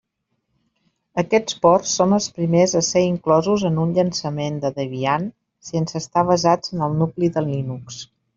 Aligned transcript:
Aquests 1.23 1.57
ports 1.65 1.91
són 1.99 2.15
els 2.17 2.29
primers 2.37 2.73
a 2.79 2.81
ser 2.87 3.03
inclosos 3.09 3.65
en 3.69 3.77
un 3.83 3.93
llançament 3.99 4.57
de 4.65 4.73
Debian 4.79 5.29
sense 5.71 5.99
estar 6.03 6.25
basats 6.33 6.75
en 6.79 6.89
el 6.89 6.99
nucli 7.05 7.31
de 7.39 7.47
Linux. 7.53 8.03